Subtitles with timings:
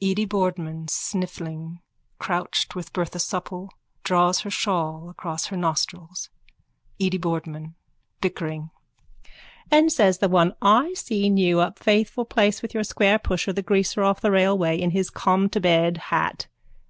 [0.00, 1.80] (Edy Boardman, sniffling,
[2.18, 3.68] crouched with Bertha Supple,
[4.04, 6.30] draws her shawl across her nostrils.)
[6.98, 7.74] EDY BOARDMAN:
[8.22, 8.70] (Bickering.)
[9.70, 14.02] And says the one: I seen you up Faithful place with your squarepusher, the greaser
[14.02, 16.46] off the railway, in his cometobed hat.